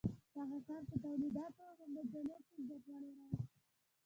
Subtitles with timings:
[0.35, 3.43] دغه کار په تولیداتو او مبادلو کې زیاتوالی راوست.